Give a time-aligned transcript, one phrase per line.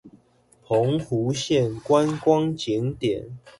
[0.65, 3.37] 澎湖縣觀光景點